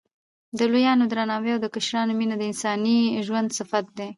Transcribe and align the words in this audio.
د 0.57 0.59
لویانو 0.71 1.05
درناوی 1.11 1.51
او 1.55 1.59
د 1.63 1.67
کشرانو 1.75 2.13
مینه 2.19 2.35
د 2.37 2.43
انساني 2.49 2.99
ژوند 3.25 3.49
صفت 3.57 3.85
دی. 3.97 4.09